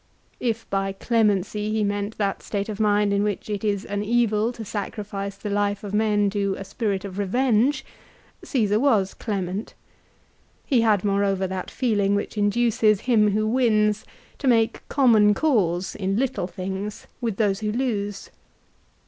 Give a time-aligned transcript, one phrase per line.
[0.39, 4.51] If by clemency he meant that state of mind in which it is an evil
[4.53, 7.85] to sacrifice the life of men to a spirit of revenge,
[8.43, 9.75] Caesar was clement.
[10.65, 14.03] He had moreover that feeling which induces him who wins
[14.39, 18.31] to make common cause, in little things, with those who lose.